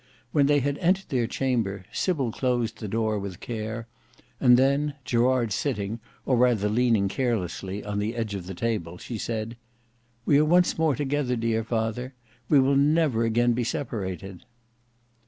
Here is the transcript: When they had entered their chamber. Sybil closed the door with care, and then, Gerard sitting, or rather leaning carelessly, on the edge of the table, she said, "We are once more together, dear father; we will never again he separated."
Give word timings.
When 0.31 0.47
they 0.47 0.61
had 0.61 0.79
entered 0.79 1.09
their 1.09 1.27
chamber. 1.27 1.85
Sybil 1.93 2.31
closed 2.31 2.79
the 2.79 2.87
door 2.87 3.19
with 3.19 3.39
care, 3.39 3.85
and 4.39 4.57
then, 4.57 4.95
Gerard 5.05 5.53
sitting, 5.53 5.99
or 6.25 6.37
rather 6.37 6.67
leaning 6.69 7.07
carelessly, 7.07 7.83
on 7.83 7.99
the 7.99 8.15
edge 8.15 8.33
of 8.33 8.47
the 8.47 8.55
table, 8.55 8.97
she 8.97 9.19
said, 9.19 9.57
"We 10.25 10.39
are 10.39 10.43
once 10.45 10.75
more 10.79 10.95
together, 10.95 11.35
dear 11.35 11.63
father; 11.63 12.15
we 12.49 12.59
will 12.59 12.75
never 12.77 13.25
again 13.25 13.55
he 13.55 13.63
separated." 13.63 14.43